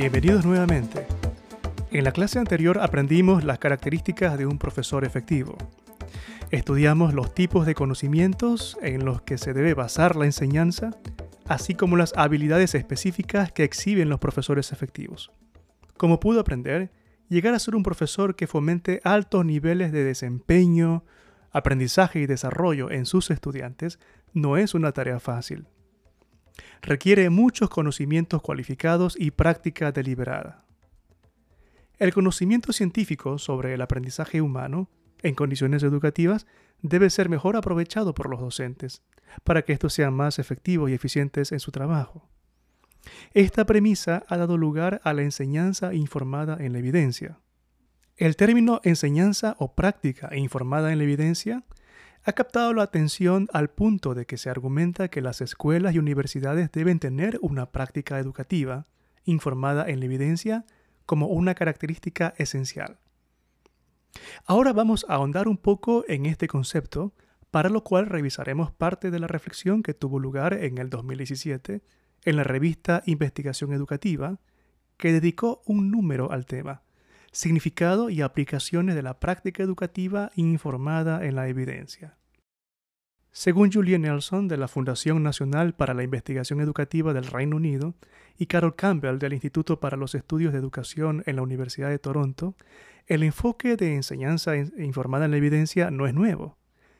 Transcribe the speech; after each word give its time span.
Bienvenidos 0.00 0.46
nuevamente. 0.46 1.06
En 1.90 2.04
la 2.04 2.12
clase 2.12 2.38
anterior 2.38 2.78
aprendimos 2.78 3.44
las 3.44 3.58
características 3.58 4.38
de 4.38 4.46
un 4.46 4.58
profesor 4.58 5.04
efectivo. 5.04 5.58
Estudiamos 6.50 7.12
los 7.12 7.34
tipos 7.34 7.66
de 7.66 7.74
conocimientos 7.74 8.78
en 8.80 9.04
los 9.04 9.20
que 9.20 9.36
se 9.36 9.52
debe 9.52 9.74
basar 9.74 10.16
la 10.16 10.24
enseñanza, 10.24 10.96
así 11.46 11.74
como 11.74 11.98
las 11.98 12.14
habilidades 12.16 12.74
específicas 12.74 13.52
que 13.52 13.62
exhiben 13.62 14.08
los 14.08 14.20
profesores 14.20 14.72
efectivos. 14.72 15.32
Como 15.98 16.18
pudo 16.18 16.40
aprender, 16.40 16.90
llegar 17.28 17.52
a 17.52 17.58
ser 17.58 17.74
un 17.74 17.82
profesor 17.82 18.36
que 18.36 18.46
fomente 18.46 19.02
altos 19.04 19.44
niveles 19.44 19.92
de 19.92 20.02
desempeño, 20.02 21.04
aprendizaje 21.50 22.20
y 22.20 22.26
desarrollo 22.26 22.90
en 22.90 23.04
sus 23.04 23.30
estudiantes 23.30 23.98
no 24.32 24.56
es 24.56 24.72
una 24.72 24.92
tarea 24.92 25.20
fácil. 25.20 25.66
Requiere 26.82 27.30
muchos 27.30 27.70
conocimientos 27.70 28.42
cualificados 28.42 29.16
y 29.18 29.30
práctica 29.30 29.92
deliberada. 29.92 30.64
El 31.98 32.14
conocimiento 32.14 32.72
científico 32.72 33.38
sobre 33.38 33.74
el 33.74 33.82
aprendizaje 33.82 34.40
humano 34.40 34.88
en 35.22 35.34
condiciones 35.34 35.82
educativas 35.82 36.46
debe 36.80 37.10
ser 37.10 37.28
mejor 37.28 37.56
aprovechado 37.56 38.14
por 38.14 38.30
los 38.30 38.40
docentes 38.40 39.02
para 39.44 39.62
que 39.62 39.72
estos 39.72 39.92
sean 39.92 40.14
más 40.14 40.38
efectivos 40.38 40.90
y 40.90 40.94
eficientes 40.94 41.52
en 41.52 41.60
su 41.60 41.70
trabajo. 41.70 42.28
Esta 43.32 43.64
premisa 43.64 44.24
ha 44.28 44.36
dado 44.36 44.56
lugar 44.56 45.00
a 45.04 45.12
la 45.12 45.22
enseñanza 45.22 45.94
informada 45.94 46.56
en 46.58 46.72
la 46.72 46.78
evidencia. 46.78 47.38
El 48.16 48.36
término 48.36 48.80
enseñanza 48.84 49.56
o 49.58 49.74
práctica 49.74 50.34
informada 50.36 50.92
en 50.92 50.98
la 50.98 51.04
evidencia 51.04 51.64
ha 52.24 52.32
captado 52.32 52.74
la 52.74 52.82
atención 52.82 53.48
al 53.52 53.70
punto 53.70 54.14
de 54.14 54.26
que 54.26 54.36
se 54.36 54.50
argumenta 54.50 55.08
que 55.08 55.22
las 55.22 55.40
escuelas 55.40 55.94
y 55.94 55.98
universidades 55.98 56.70
deben 56.70 56.98
tener 56.98 57.38
una 57.40 57.70
práctica 57.70 58.18
educativa 58.18 58.86
informada 59.24 59.88
en 59.88 60.00
la 60.00 60.06
evidencia 60.06 60.64
como 61.06 61.26
una 61.26 61.54
característica 61.54 62.34
esencial. 62.36 62.98
Ahora 64.44 64.72
vamos 64.72 65.06
a 65.08 65.14
ahondar 65.14 65.48
un 65.48 65.56
poco 65.56 66.04
en 66.08 66.26
este 66.26 66.46
concepto, 66.46 67.14
para 67.50 67.68
lo 67.68 67.82
cual 67.82 68.06
revisaremos 68.06 68.70
parte 68.70 69.10
de 69.10 69.18
la 69.18 69.26
reflexión 69.26 69.82
que 69.82 69.94
tuvo 69.94 70.18
lugar 70.18 70.52
en 70.54 70.78
el 70.78 70.90
2017 70.90 71.82
en 72.24 72.36
la 72.36 72.44
revista 72.44 73.02
Investigación 73.06 73.72
Educativa, 73.72 74.38
que 74.98 75.12
dedicó 75.12 75.62
un 75.64 75.90
número 75.90 76.30
al 76.30 76.44
tema, 76.44 76.82
significado 77.32 78.10
y 78.10 78.22
aplicaciones 78.22 78.94
de 78.94 79.02
la 79.02 79.20
práctica 79.20 79.62
educativa 79.62 80.30
informada 80.34 81.24
en 81.24 81.36
la 81.36 81.48
evidencia. 81.48 82.16
Según 83.32 83.70
Julie 83.70 83.98
Nelson 83.98 84.48
de 84.48 84.56
la 84.56 84.66
Fundación 84.66 85.22
Nacional 85.22 85.74
para 85.74 85.94
la 85.94 86.02
Investigación 86.02 86.60
Educativa 86.60 87.12
del 87.12 87.26
Reino 87.26 87.56
Unido 87.56 87.94
y 88.36 88.46
Carol 88.46 88.74
Campbell 88.74 89.18
del 89.18 89.34
Instituto 89.34 89.78
para 89.78 89.96
los 89.96 90.16
Estudios 90.16 90.52
de 90.52 90.58
Educación 90.58 91.22
en 91.26 91.36
la 91.36 91.42
Universidad 91.42 91.90
de 91.90 92.00
Toronto, 92.00 92.56
el 93.06 93.22
enfoque 93.22 93.76
de 93.76 93.94
enseñanza 93.94 94.56
informada 94.56 95.26
en 95.26 95.30
la 95.30 95.36
evidencia 95.36 95.92
no 95.92 96.08
es 96.08 96.14
nuevo 96.14 96.58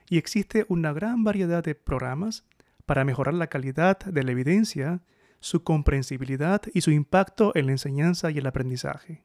y 0.08 0.18
existe 0.18 0.66
una 0.68 0.92
gran 0.92 1.24
variedad 1.24 1.64
de 1.64 1.74
programas 1.74 2.44
para 2.84 3.04
mejorar 3.04 3.34
la 3.34 3.46
calidad 3.46 3.98
de 4.00 4.22
la 4.22 4.32
evidencia, 4.32 5.02
su 5.38 5.62
comprensibilidad 5.62 6.62
y 6.74 6.80
su 6.80 6.90
impacto 6.90 7.52
en 7.54 7.66
la 7.66 7.72
enseñanza 7.72 8.30
y 8.30 8.38
el 8.38 8.46
aprendizaje. 8.46 9.24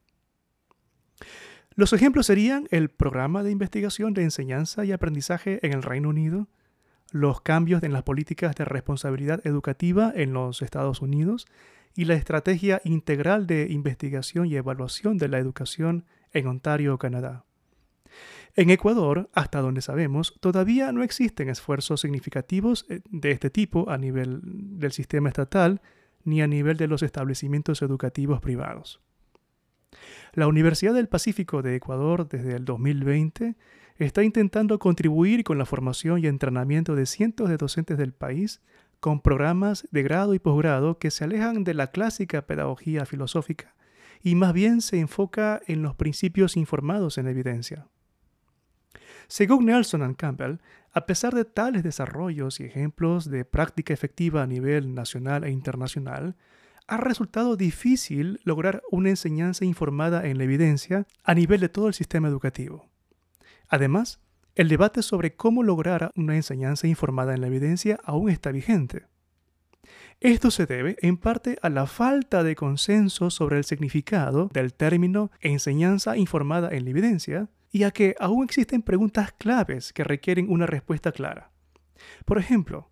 Los 1.75 1.91
ejemplos 1.93 2.27
serían 2.27 2.67
el 2.71 2.89
programa 2.89 3.43
de 3.43 3.51
investigación 3.51 4.13
de 4.13 4.23
enseñanza 4.23 4.85
y 4.85 4.91
aprendizaje 4.91 5.59
en 5.65 5.73
el 5.73 5.83
Reino 5.83 6.09
Unido, 6.09 6.47
los 7.11 7.41
cambios 7.41 7.83
en 7.83 7.93
las 7.93 8.03
políticas 8.03 8.55
de 8.55 8.65
responsabilidad 8.65 9.45
educativa 9.45 10.11
en 10.15 10.33
los 10.33 10.61
Estados 10.61 11.01
Unidos 11.01 11.47
y 11.93 12.05
la 12.05 12.15
estrategia 12.15 12.81
integral 12.83 13.47
de 13.47 13.67
investigación 13.69 14.47
y 14.47 14.55
evaluación 14.55 15.17
de 15.17 15.27
la 15.27 15.37
educación 15.39 16.05
en 16.31 16.47
Ontario, 16.47 16.97
Canadá. 16.97 17.45
En 18.55 18.69
Ecuador, 18.69 19.29
hasta 19.33 19.59
donde 19.59 19.81
sabemos, 19.81 20.33
todavía 20.39 20.91
no 20.93 21.03
existen 21.03 21.49
esfuerzos 21.49 22.01
significativos 22.01 22.85
eh, 22.89 23.01
de 23.09 23.31
este 23.31 23.49
tipo 23.49 23.89
a 23.89 23.97
nivel 23.97 24.39
del 24.43 24.93
sistema 24.93 25.29
estatal 25.29 25.81
ni 26.23 26.41
a 26.41 26.47
nivel 26.47 26.77
de 26.77 26.87
los 26.87 27.03
establecimientos 27.03 27.81
educativos 27.81 28.39
privados. 28.39 29.01
La 30.33 30.47
Universidad 30.47 30.93
del 30.93 31.07
Pacífico 31.07 31.61
de 31.61 31.75
Ecuador 31.75 32.27
desde 32.27 32.55
el 32.55 32.65
2020 32.65 33.55
está 33.97 34.23
intentando 34.23 34.79
contribuir 34.79 35.43
con 35.43 35.57
la 35.57 35.65
formación 35.65 36.19
y 36.19 36.27
entrenamiento 36.27 36.95
de 36.95 37.05
cientos 37.05 37.49
de 37.49 37.57
docentes 37.57 37.97
del 37.97 38.13
país 38.13 38.61
con 38.99 39.21
programas 39.21 39.87
de 39.91 40.03
grado 40.03 40.33
y 40.33 40.39
posgrado 40.39 40.97
que 40.97 41.11
se 41.11 41.23
alejan 41.23 41.63
de 41.63 41.73
la 41.73 41.91
clásica 41.91 42.45
pedagogía 42.45 43.05
filosófica 43.05 43.75
y 44.21 44.35
más 44.35 44.53
bien 44.53 44.81
se 44.81 44.99
enfoca 44.99 45.61
en 45.67 45.83
los 45.83 45.95
principios 45.95 46.57
informados 46.57 47.17
en 47.17 47.27
evidencia. 47.27 47.87
Según 49.27 49.65
Nelson 49.65 50.13
Campbell, 50.15 50.57
a 50.91 51.05
pesar 51.05 51.33
de 51.33 51.45
tales 51.45 51.83
desarrollos 51.83 52.59
y 52.59 52.63
ejemplos 52.63 53.29
de 53.29 53.45
práctica 53.45 53.93
efectiva 53.93 54.43
a 54.43 54.47
nivel 54.47 54.93
nacional 54.93 55.43
e 55.43 55.51
internacional, 55.51 56.35
ha 56.87 56.97
resultado 56.97 57.55
difícil 57.55 58.39
lograr 58.43 58.83
una 58.91 59.09
enseñanza 59.09 59.65
informada 59.65 60.25
en 60.27 60.37
la 60.37 60.43
evidencia 60.43 61.07
a 61.23 61.33
nivel 61.33 61.61
de 61.61 61.69
todo 61.69 61.87
el 61.87 61.93
sistema 61.93 62.27
educativo. 62.27 62.89
Además, 63.67 64.19
el 64.55 64.69
debate 64.69 65.01
sobre 65.01 65.35
cómo 65.35 65.63
lograr 65.63 66.11
una 66.15 66.35
enseñanza 66.35 66.87
informada 66.87 67.33
en 67.33 67.41
la 67.41 67.47
evidencia 67.47 67.99
aún 68.03 68.29
está 68.29 68.51
vigente. 68.51 69.05
Esto 70.21 70.49
se 70.49 70.65
debe 70.65 70.95
en 71.01 71.17
parte 71.17 71.57
a 71.61 71.69
la 71.69 71.87
falta 71.87 72.43
de 72.43 72.55
consenso 72.55 73.29
sobre 73.29 73.57
el 73.57 73.65
significado 73.65 74.49
del 74.53 74.73
término 74.73 75.29
enseñanza 75.41 76.15
informada 76.15 76.69
en 76.71 76.85
la 76.85 76.91
evidencia 76.91 77.49
y 77.71 77.83
a 77.83 77.91
que 77.91 78.15
aún 78.19 78.45
existen 78.45 78.81
preguntas 78.81 79.33
claves 79.33 79.91
que 79.91 80.05
requieren 80.05 80.49
una 80.49 80.65
respuesta 80.65 81.11
clara. 81.11 81.51
Por 82.23 82.37
ejemplo, 82.37 82.89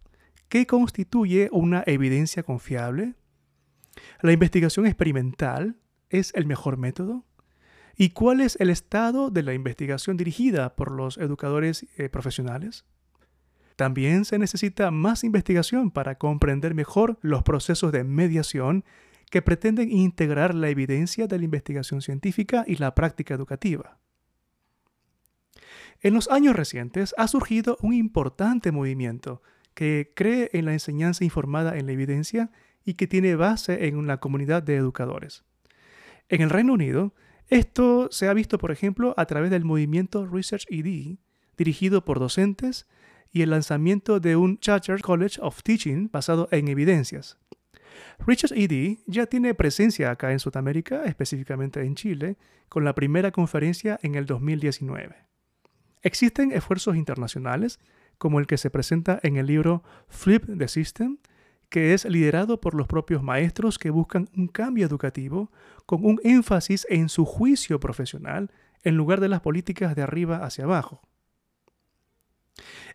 ¿qué 0.49 0.67
constituye 0.67 1.47
una 1.51 1.83
evidencia 1.85 2.43
confiable? 2.43 3.15
¿La 4.21 4.31
investigación 4.31 4.85
experimental 4.85 5.77
es 6.09 6.31
el 6.35 6.45
mejor 6.45 6.77
método? 6.77 7.25
¿Y 7.95 8.09
cuál 8.09 8.41
es 8.41 8.57
el 8.59 8.69
estado 8.69 9.29
de 9.29 9.43
la 9.43 9.53
investigación 9.53 10.17
dirigida 10.17 10.75
por 10.75 10.91
los 10.91 11.17
educadores 11.17 11.85
eh, 11.97 12.09
profesionales? 12.09 12.85
También 13.75 14.25
se 14.25 14.39
necesita 14.39 14.91
más 14.91 15.23
investigación 15.23 15.91
para 15.91 16.17
comprender 16.17 16.75
mejor 16.75 17.17
los 17.21 17.43
procesos 17.43 17.91
de 17.91 18.03
mediación 18.03 18.83
que 19.29 19.41
pretenden 19.41 19.91
integrar 19.91 20.53
la 20.53 20.69
evidencia 20.69 21.27
de 21.27 21.39
la 21.39 21.45
investigación 21.45 22.01
científica 22.01 22.65
y 22.67 22.75
la 22.75 22.93
práctica 22.93 23.33
educativa. 23.33 23.97
En 26.01 26.13
los 26.13 26.29
años 26.29 26.55
recientes 26.55 27.15
ha 27.17 27.27
surgido 27.27 27.77
un 27.81 27.93
importante 27.93 28.71
movimiento 28.71 29.41
que 29.73 30.11
cree 30.15 30.49
en 30.53 30.65
la 30.65 30.73
enseñanza 30.73 31.23
informada 31.23 31.77
en 31.77 31.87
la 31.87 31.93
evidencia 31.93 32.51
y 32.85 32.95
que 32.95 33.07
tiene 33.07 33.35
base 33.35 33.87
en 33.87 33.97
una 33.97 34.17
comunidad 34.17 34.63
de 34.63 34.75
educadores. 34.75 35.43
En 36.29 36.41
el 36.41 36.49
Reino 36.49 36.73
Unido, 36.73 37.13
esto 37.49 38.07
se 38.11 38.27
ha 38.27 38.33
visto, 38.33 38.57
por 38.57 38.71
ejemplo, 38.71 39.13
a 39.17 39.25
través 39.25 39.51
del 39.51 39.65
movimiento 39.65 40.25
Research 40.25 40.65
ED, 40.69 41.17
dirigido 41.57 42.03
por 42.03 42.19
docentes, 42.19 42.87
y 43.31 43.41
el 43.41 43.49
lanzamiento 43.49 44.19
de 44.19 44.35
un 44.35 44.59
Charter 44.59 45.01
College 45.01 45.39
of 45.41 45.63
Teaching 45.63 46.09
basado 46.11 46.47
en 46.51 46.67
evidencias. 46.67 47.37
Research 48.25 48.53
ED 48.55 48.99
ya 49.07 49.25
tiene 49.25 49.53
presencia 49.55 50.11
acá 50.11 50.31
en 50.31 50.39
Sudamérica, 50.39 51.03
específicamente 51.05 51.81
en 51.81 51.95
Chile, 51.95 52.37
con 52.69 52.83
la 52.85 52.93
primera 52.93 53.31
conferencia 53.31 53.99
en 54.03 54.15
el 54.15 54.25
2019. 54.25 55.15
Existen 56.01 56.51
esfuerzos 56.51 56.95
internacionales, 56.95 57.79
como 58.17 58.39
el 58.39 58.47
que 58.47 58.57
se 58.57 58.69
presenta 58.69 59.19
en 59.23 59.37
el 59.37 59.47
libro 59.47 59.83
Flip 60.07 60.45
the 60.57 60.67
System, 60.67 61.17
que 61.73 61.95
es 61.95 62.05
liderado 62.05 62.61
por 62.61 62.75
los 62.75 62.85
propios 62.85 63.23
maestros 63.23 63.79
que 63.79 63.89
buscan 63.89 64.29
un 64.37 64.47
cambio 64.47 64.85
educativo 64.85 65.51
con 65.87 66.05
un 66.05 66.21
énfasis 66.23 66.85
en 66.87 67.09
su 67.09 67.25
juicio 67.25 67.79
profesional 67.79 68.51
en 68.83 68.95
lugar 68.95 69.19
de 69.19 69.27
las 69.27 69.41
políticas 69.41 69.95
de 69.95 70.03
arriba 70.03 70.45
hacia 70.45 70.65
abajo. 70.65 71.01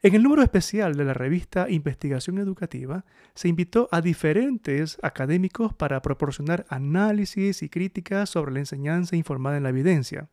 En 0.00 0.14
el 0.14 0.22
número 0.22 0.44
especial 0.44 0.94
de 0.94 1.04
la 1.04 1.12
revista 1.12 1.68
Investigación 1.68 2.38
Educativa 2.38 3.04
se 3.34 3.48
invitó 3.48 3.88
a 3.90 4.00
diferentes 4.00 4.96
académicos 5.02 5.74
para 5.74 6.00
proporcionar 6.00 6.64
análisis 6.68 7.64
y 7.64 7.68
críticas 7.68 8.30
sobre 8.30 8.52
la 8.52 8.60
enseñanza 8.60 9.16
informada 9.16 9.56
en 9.56 9.64
la 9.64 9.70
evidencia. 9.70 10.30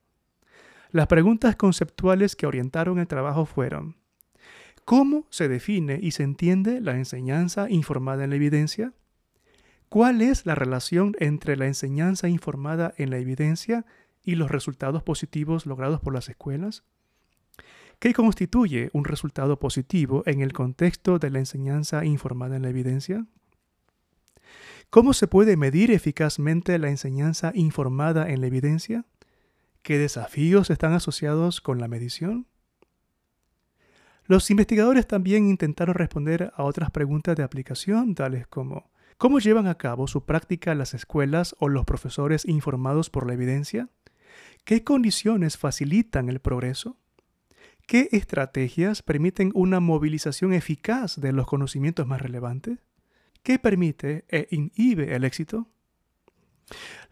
Las 0.92 1.08
preguntas 1.08 1.56
conceptuales 1.56 2.36
que 2.36 2.46
orientaron 2.46 3.00
el 3.00 3.08
trabajo 3.08 3.48
fueron 3.48 3.96
¿Cómo 4.86 5.26
se 5.32 5.48
define 5.48 6.00
y 6.00 6.12
se 6.12 6.22
entiende 6.22 6.80
la 6.80 6.96
enseñanza 6.96 7.68
informada 7.72 8.24
en 8.24 8.30
la 8.30 8.36
evidencia? 8.36 8.94
¿Cuál 9.90 10.22
es 10.22 10.46
la 10.46 10.54
relación 10.54 11.16
entre 11.20 11.58
la 11.58 11.66
enseñanza 11.66 12.30
informada 12.30 12.94
en 12.98 13.10
la 13.10 13.18
evidencia 13.18 13.88
y 14.24 14.36
los 14.36 14.52
resultados 14.52 15.02
positivos 15.02 15.66
logrados 15.66 16.02
por 16.02 16.14
las 16.14 16.30
escuelas? 16.30 16.84
¿Qué 17.98 18.14
constituye 18.14 18.92
un 18.94 19.06
resultado 19.06 19.58
positivo 19.58 20.22
en 20.28 20.42
el 20.42 20.54
contexto 20.54 21.18
de 21.18 21.32
la 21.32 21.40
enseñanza 21.40 22.06
informada 22.06 22.56
en 22.56 22.62
la 22.62 22.70
evidencia? 22.70 23.26
¿Cómo 24.92 25.14
se 25.14 25.28
puede 25.28 25.58
medir 25.58 25.90
eficazmente 25.90 26.78
la 26.78 26.90
enseñanza 26.90 27.52
informada 27.56 28.30
en 28.30 28.40
la 28.40 28.48
evidencia? 28.48 29.06
¿Qué 29.82 29.98
desafíos 29.98 30.70
están 30.70 30.94
asociados 30.94 31.60
con 31.60 31.80
la 31.80 31.88
medición? 31.88 32.46
Los 34.28 34.50
investigadores 34.50 35.08
también 35.08 35.48
intentaron 35.48 35.96
responder 35.96 36.52
a 36.56 36.64
otras 36.64 36.90
preguntas 36.90 37.36
de 37.36 37.44
aplicación, 37.44 38.16
tales 38.16 38.48
como 38.48 38.90
¿cómo 39.18 39.40
llevan 39.40 39.68
a 39.68 39.76
cabo 39.76 40.08
su 40.08 40.26
práctica 40.26 40.74
las 40.74 40.94
escuelas 40.94 41.56
o 41.60 41.70
los 41.70 41.86
profesores 41.86 42.46
informados 42.46 43.10
por 43.10 43.28
la 43.28 43.34
evidencia? 43.34 43.90
¿Qué 44.64 44.84
condiciones 44.84 45.58
facilitan 45.58 46.28
el 46.28 46.40
progreso? 46.40 46.98
¿Qué 47.86 48.10
estrategias 48.12 49.04
permiten 49.04 49.52
una 49.54 49.80
movilización 49.80 50.54
eficaz 50.54 51.22
de 51.22 51.32
los 51.32 51.46
conocimientos 51.46 52.08
más 52.08 52.20
relevantes? 52.20 52.80
¿Qué 53.44 53.60
permite 53.60 54.26
e 54.30 54.48
inhibe 54.50 55.16
el 55.16 55.24
éxito? 55.24 55.68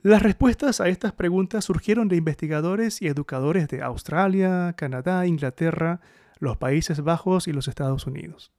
Las 0.01 0.23
respuestas 0.23 0.81
a 0.81 0.89
estas 0.89 1.13
preguntas 1.13 1.65
surgieron 1.65 2.07
de 2.07 2.15
investigadores 2.15 3.03
y 3.03 3.07
educadores 3.07 3.67
de 3.67 3.83
Australia, 3.83 4.73
Canadá, 4.75 5.27
Inglaterra, 5.27 6.01
los 6.43 6.57
Países 6.57 7.01
Bajos 7.01 7.47
y 7.47 7.53
los 7.53 7.67
Estados 7.67 8.05
Unidos. 8.05 8.51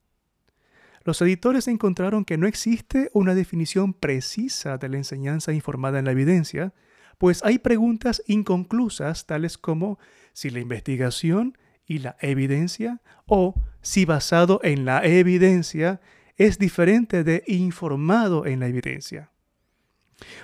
Los 1.02 1.20
editores 1.20 1.69
encontraron 1.69 2.25
que 2.25 2.38
no 2.38 2.46
existe 2.46 3.10
una 3.12 3.34
definición 3.34 3.92
precisa 3.92 4.78
de 4.78 4.88
la 4.88 4.96
enseñanza 4.96 5.52
informada 5.52 5.98
en 5.98 6.06
la 6.06 6.12
evidencia, 6.12 6.72
pues 7.19 7.44
hay 7.44 7.58
preguntas 7.58 8.22
inconclusas 8.26 9.26
tales 9.26 9.58
como 9.58 9.98
si 10.32 10.48
la 10.48 10.60
investigación 10.60 11.58
y 11.86 11.98
la 11.98 12.16
evidencia 12.20 13.02
o 13.26 13.54
si 13.82 14.06
basado 14.06 14.60
en 14.62 14.87
la 14.87 15.04
evidencia 15.04 16.00
es 16.37 16.58
diferente 16.58 17.22
de 17.22 17.44
informado 17.46 18.46
en 18.46 18.60
la 18.60 18.66
evidencia. 18.66 19.30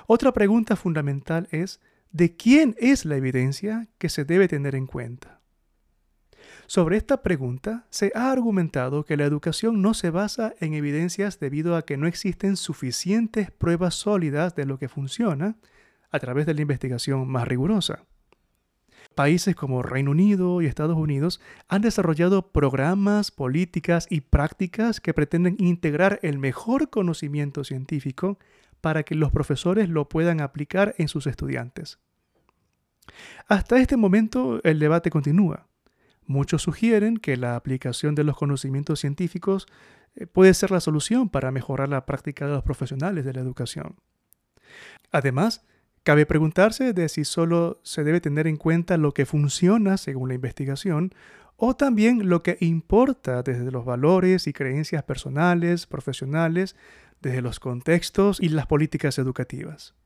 Otra 0.07 0.33
pregunta 0.33 0.77
fundamental 0.77 1.49
es, 1.51 1.81
¿de 2.13 2.37
quién 2.37 2.77
es 2.79 3.07
la 3.07 3.17
evidencia 3.17 3.89
que 3.97 4.11
se 4.11 4.27
debe 4.27 4.47
tener 4.47 4.75
en 4.75 4.87
cuenta? 4.87 5.40
Sobre 6.71 6.99
esta 6.99 7.25
pregunta 7.25 7.85
se 7.91 8.13
ha 8.15 8.31
argumentado 8.31 9.05
que 9.05 9.17
la 9.17 9.25
educación 9.25 9.83
no 9.83 9.93
se 9.93 10.11
basa 10.11 10.55
en 10.61 10.75
evidencias 10.75 11.41
debido 11.41 11.75
a 11.75 11.85
que 11.85 11.97
no 11.97 12.07
existen 12.07 12.57
suficientes 12.57 13.51
pruebas 13.51 13.97
sólidas 13.97 14.55
de 14.55 14.67
lo 14.67 14.79
que 14.79 14.89
funciona 14.89 15.57
a 16.13 16.21
través 16.21 16.47
de 16.47 16.55
la 16.55 16.61
investigación 16.61 17.27
más 17.27 17.49
rigurosa. 17.49 18.05
Países 19.17 19.57
como 19.57 19.83
Reino 19.83 20.13
Unido 20.13 20.63
y 20.63 20.67
Estados 20.67 20.97
Unidos 20.97 21.41
han 21.67 21.83
desarrollado 21.83 22.53
programas, 22.53 23.33
políticas 23.33 24.07
y 24.09 24.21
prácticas 24.21 25.01
que 25.01 25.13
pretenden 25.13 25.57
integrar 25.59 26.21
el 26.23 26.39
mejor 26.39 26.89
conocimiento 26.89 27.65
científico 27.65 28.39
para 28.81 29.03
que 29.03 29.17
los 29.17 29.33
profesores 29.33 29.89
lo 29.89 30.09
puedan 30.09 30.41
aplicar 30.41 30.95
en 30.99 31.09
sus 31.09 31.27
estudiantes. 31.27 31.99
Hasta 33.49 33.81
este 33.81 33.97
momento 33.97 34.61
el 34.63 34.79
debate 34.79 35.11
continúa. 35.11 35.67
Muchos 36.31 36.63
sugieren 36.63 37.17
que 37.17 37.37
la 37.37 37.57
aplicación 37.57 38.15
de 38.15 38.23
los 38.23 38.37
conocimientos 38.37 39.01
científicos 39.01 39.67
eh, 40.15 40.29
puede 40.29 40.55
ser 40.55 40.71
la 40.71 40.79
solución 40.79 41.29
para 41.29 41.51
mejorar 41.51 41.89
la 41.89 42.07
práctica 42.07 42.47
de 42.47 42.53
los 42.53 42.63
profesionales 42.63 43.25
de 43.25 43.33
la 43.33 43.41
educación. 43.41 43.97
Además, 45.11 45.67
cabe 46.05 46.27
preguntarse 46.27 46.93
de 46.93 47.09
si 47.09 47.25
solo 47.25 47.81
se 47.83 48.05
debe 48.05 48.21
tener 48.21 48.47
en 48.47 48.59
cuenta 48.59 48.97
lo 48.97 49.13
que 49.13 49.27
funciona 49.27 49.97
según 49.97 50.29
la 50.29 50.37
investigación 50.37 51.13
o 51.57 51.75
también 51.75 52.29
lo 52.29 52.45
que 52.45 52.59
importa 52.61 53.43
desde 53.43 53.73
los 53.73 53.85
valores 53.85 54.47
y 54.47 54.53
creencias 54.53 55.03
personales, 55.03 55.89
profesionales, 55.89 56.77
desde 57.21 57.43
los 57.43 57.59
contextos 57.59 58.41
y 58.41 58.51
las 58.51 58.69
políticas 58.69 59.19
educativas. 59.19 59.97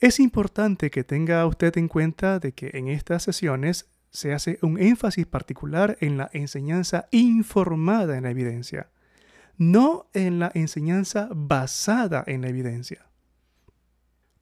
Es 0.00 0.18
importante 0.18 0.90
que 0.90 1.04
tenga 1.04 1.46
usted 1.46 1.78
en 1.78 1.86
cuenta 1.86 2.40
de 2.40 2.50
que 2.50 2.72
en 2.74 2.88
estas 2.88 3.22
sesiones 3.22 3.93
se 4.14 4.32
hace 4.32 4.60
un 4.62 4.80
énfasis 4.80 5.26
particular 5.26 5.98
en 6.00 6.16
la 6.16 6.30
enseñanza 6.32 7.08
informada 7.10 8.16
en 8.16 8.22
la 8.22 8.30
evidencia, 8.30 8.88
no 9.58 10.06
en 10.14 10.38
la 10.38 10.52
enseñanza 10.54 11.28
basada 11.34 12.22
en 12.28 12.42
la 12.42 12.48
evidencia. 12.48 13.08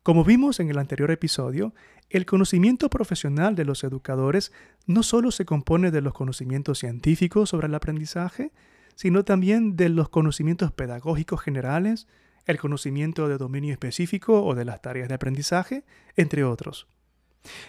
Como 0.02 0.24
vimos 0.24 0.60
en 0.60 0.68
el 0.68 0.76
anterior 0.76 1.10
episodio, 1.10 1.72
el 2.10 2.26
conocimiento 2.26 2.90
profesional 2.90 3.54
de 3.54 3.64
los 3.64 3.82
educadores 3.82 4.52
no 4.86 5.02
solo 5.02 5.30
se 5.30 5.46
compone 5.46 5.90
de 5.90 6.02
los 6.02 6.12
conocimientos 6.12 6.80
científicos 6.80 7.48
sobre 7.48 7.66
el 7.68 7.74
aprendizaje, 7.74 8.52
sino 8.94 9.24
también 9.24 9.74
de 9.74 9.88
los 9.88 10.10
conocimientos 10.10 10.70
pedagógicos 10.70 11.40
generales, 11.40 12.08
el 12.44 12.58
conocimiento 12.58 13.26
de 13.26 13.38
dominio 13.38 13.72
específico 13.72 14.44
o 14.44 14.54
de 14.54 14.66
las 14.66 14.82
tareas 14.82 15.08
de 15.08 15.14
aprendizaje, 15.14 15.84
entre 16.14 16.44
otros. 16.44 16.88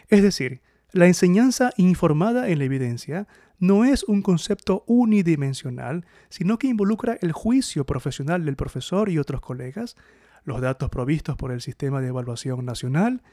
Es 0.09 0.21
decir, 0.21 0.61
la 0.93 1.07
enseñanza 1.07 1.71
informada 1.77 2.49
en 2.49 2.59
la 2.59 2.65
evidencia 2.65 3.27
no 3.57 3.83
es 3.83 4.03
un 4.03 4.21
concepto 4.21 4.83
unidimensional, 4.85 6.05
sino 6.29 6.59
que 6.59 6.67
involucra 6.67 7.17
el 7.21 7.31
juicio 7.31 7.83
profesional 7.83 8.45
del 8.45 8.55
profesor 8.55 9.09
y 9.09 9.17
otros 9.17 9.41
colegas, 9.41 9.95
los 10.45 10.61
datos 10.61 10.89
provistos 10.89 11.35
por 11.35 11.51
el 11.51 11.61
Sistema 11.61 11.99
de 11.99 12.09
Evaluación 12.09 12.63
Nacional, 12.63 13.23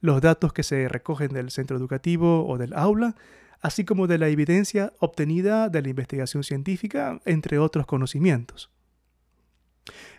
los 0.00 0.20
datos 0.20 0.52
que 0.52 0.62
se 0.62 0.88
recogen 0.88 1.32
del 1.32 1.50
centro 1.50 1.78
educativo 1.78 2.46
o 2.46 2.58
del 2.58 2.74
aula, 2.74 3.16
así 3.62 3.86
como 3.86 4.06
de 4.06 4.18
la 4.18 4.28
evidencia 4.28 4.92
obtenida 4.98 5.70
de 5.70 5.80
la 5.80 5.88
investigación 5.88 6.44
científica, 6.44 7.18
entre 7.24 7.58
otros 7.58 7.86
conocimientos. 7.86 8.70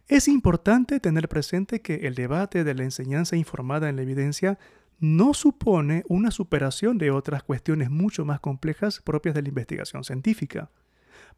Es 0.08 0.28
importante 0.28 1.00
tener 1.00 1.30
presente 1.30 1.82
que 1.82 2.08
el 2.08 2.16
debate 2.16 2.64
de 2.64 2.74
la 2.74 2.84
enseñanza 2.84 3.36
informada 3.36 3.88
en 3.88 3.98
la 3.98 4.02
evidencia 4.02 4.58
no 5.00 5.34
supone 5.34 6.04
una 6.08 6.32
superación 6.32 6.98
de 6.98 7.12
otras 7.12 7.44
cuestiones 7.44 7.90
mucho 7.90 8.26
más 8.26 8.40
complejas 8.40 9.02
propias 9.02 9.36
de 9.36 9.44
la 9.44 9.50
investigación 9.50 10.04
científica. 10.04 10.70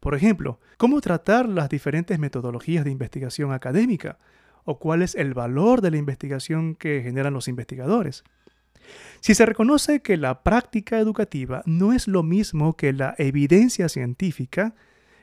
Por 0.00 0.14
ejemplo, 0.14 0.60
cómo 0.78 1.00
tratar 1.00 1.48
las 1.48 1.68
diferentes 1.68 2.18
metodologías 2.18 2.84
de 2.84 2.90
investigación 2.90 3.52
académica 3.52 4.18
o 4.64 4.78
cuál 4.78 5.02
es 5.02 5.14
el 5.14 5.34
valor 5.34 5.80
de 5.80 5.90
la 5.90 5.98
investigación 5.98 6.74
que 6.74 7.02
generan 7.02 7.34
los 7.34 7.48
investigadores. 7.48 8.24
Si 9.20 9.34
se 9.34 9.46
reconoce 9.46 10.00
que 10.00 10.16
la 10.16 10.42
práctica 10.42 10.98
educativa 10.98 11.62
no 11.66 11.92
es 11.92 12.08
lo 12.08 12.22
mismo 12.22 12.76
que 12.76 12.92
la 12.92 13.14
evidencia 13.18 13.88
científica, 13.88 14.74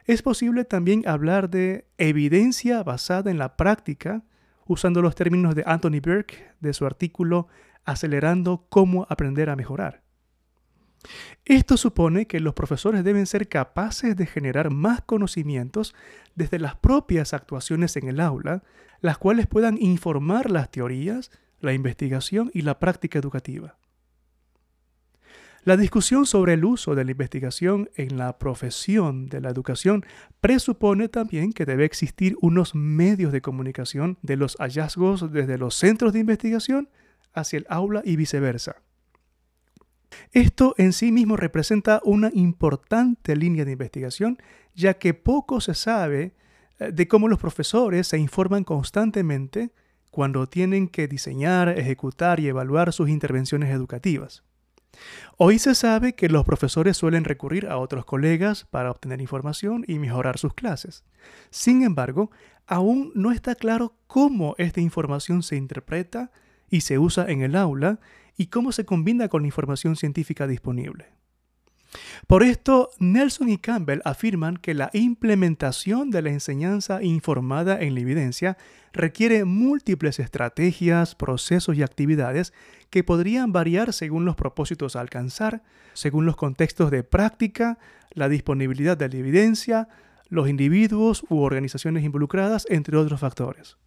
es 0.05 0.21
posible 0.21 0.63
también 0.63 1.07
hablar 1.07 1.49
de 1.49 1.85
evidencia 1.97 2.83
basada 2.83 3.31
en 3.31 3.37
la 3.37 3.57
práctica, 3.57 4.23
usando 4.65 5.01
los 5.01 5.15
términos 5.15 5.55
de 5.55 5.63
Anthony 5.65 5.99
Burke 6.01 6.51
de 6.59 6.73
su 6.73 6.85
artículo 6.85 7.47
acelerando 7.87 8.67
cómo 8.69 9.07
aprender 9.09 9.49
a 9.49 9.55
mejorar. 9.55 10.03
Esto 11.45 11.77
supone 11.77 12.27
que 12.27 12.39
los 12.39 12.53
profesores 12.53 13.03
deben 13.03 13.25
ser 13.25 13.47
capaces 13.47 14.15
de 14.15 14.25
generar 14.25 14.69
más 14.69 15.01
conocimientos 15.01 15.95
desde 16.35 16.59
las 16.59 16.75
propias 16.75 17.33
actuaciones 17.33 17.95
en 17.95 18.09
el 18.09 18.19
aula, 18.19 18.63
las 18.99 19.17
cuales 19.17 19.47
puedan 19.47 19.77
informar 19.81 20.51
las 20.51 20.69
teorías, 20.69 21.31
la 21.59 21.73
investigación 21.73 22.51
y 22.53 22.61
la 22.61 22.79
práctica 22.79 23.17
educativa. 23.17 23.77
La 25.63 25.75
discusión 25.75 26.25
sobre 26.25 26.53
el 26.53 26.63
uso 26.63 26.95
de 26.95 27.03
la 27.03 27.11
investigación 27.11 27.89
en 27.95 28.17
la 28.17 28.37
profesión 28.37 29.27
de 29.27 29.41
la 29.41 29.49
educación 29.49 30.05
presupone 30.39 31.09
también 31.09 31.51
que 31.51 31.65
debe 31.65 31.83
existir 31.83 32.37
unos 32.41 32.73
medios 32.73 33.33
de 33.33 33.41
comunicación 33.41 34.17
de 34.21 34.37
los 34.37 34.55
hallazgos 34.59 35.31
desde 35.31 35.57
los 35.57 35.75
centros 35.75 36.13
de 36.13 36.19
investigación 36.19 36.89
hacia 37.39 37.57
el 37.57 37.65
aula 37.69 38.01
y 38.03 38.15
viceversa. 38.15 38.77
Esto 40.31 40.73
en 40.77 40.93
sí 40.93 41.11
mismo 41.11 41.37
representa 41.37 42.01
una 42.03 42.29
importante 42.33 43.35
línea 43.35 43.65
de 43.65 43.73
investigación, 43.73 44.37
ya 44.75 44.95
que 44.95 45.13
poco 45.13 45.61
se 45.61 45.73
sabe 45.73 46.33
eh, 46.79 46.91
de 46.91 47.07
cómo 47.07 47.27
los 47.27 47.39
profesores 47.39 48.07
se 48.07 48.17
informan 48.17 48.63
constantemente 48.63 49.71
cuando 50.11 50.47
tienen 50.47 50.87
que 50.87 51.07
diseñar, 51.07 51.69
ejecutar 51.69 52.39
y 52.39 52.47
evaluar 52.47 52.93
sus 52.93 53.09
intervenciones 53.09 53.69
educativas. 53.69 54.43
Hoy 55.37 55.59
se 55.59 55.75
sabe 55.75 56.13
que 56.13 56.29
los 56.29 56.43
profesores 56.43 56.97
suelen 56.97 57.23
recurrir 57.23 57.67
a 57.67 57.77
otros 57.77 58.05
colegas 58.05 58.65
para 58.65 58.89
obtener 58.89 59.21
información 59.21 59.85
y 59.87 59.99
mejorar 59.99 60.39
sus 60.39 60.53
clases. 60.53 61.03
Sin 61.51 61.83
embargo, 61.83 62.31
aún 62.65 63.11
no 63.13 63.31
está 63.31 63.53
claro 63.53 63.95
cómo 64.07 64.55
esta 64.57 64.81
información 64.81 65.43
se 65.43 65.55
interpreta 65.55 66.31
y 66.69 66.81
se 66.81 66.99
usa 66.99 67.25
en 67.29 67.41
el 67.41 67.55
aula 67.55 67.99
y 68.37 68.47
cómo 68.47 68.71
se 68.71 68.85
combina 68.85 69.27
con 69.29 69.41
la 69.41 69.47
información 69.47 69.95
científica 69.95 70.47
disponible. 70.47 71.17
Por 72.27 72.43
esto, 72.43 72.89
Nelson 72.99 73.49
y 73.49 73.57
Campbell 73.57 74.01
afirman 74.03 74.57
que 74.57 74.73
la 74.73 74.89
implementación 74.93 76.11
de 76.11 76.21
la 76.21 76.29
enseñanza 76.29 77.01
informada 77.01 77.79
en 77.81 77.93
la 77.95 78.01
evidencia 78.01 78.57
requiere 78.93 79.45
múltiples 79.45 80.19
estrategias, 80.19 81.15
procesos 81.15 81.77
y 81.77 81.83
actividades 81.83 82.53
que 82.89 83.03
podrían 83.03 83.51
variar 83.51 83.93
según 83.93 84.25
los 84.25 84.35
propósitos 84.35 84.95
a 84.95 85.01
alcanzar, 85.01 85.63
según 85.93 86.25
los 86.25 86.35
contextos 86.35 86.91
de 86.91 87.03
práctica, 87.03 87.77
la 88.11 88.29
disponibilidad 88.29 88.97
de 88.97 89.09
la 89.09 89.17
evidencia, 89.17 89.87
los 90.29 90.49
individuos 90.49 91.23
u 91.29 91.39
organizaciones 91.39 92.03
involucradas, 92.03 92.65
entre 92.69 92.97
otros 92.97 93.19
factores. 93.19 93.77